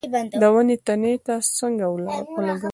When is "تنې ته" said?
0.85-1.35